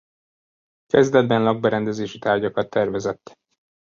Kezdetben 0.87 1.43
lakberendezési 1.43 2.19
tárgyakat 2.19 2.69
tervezett. 2.69 3.35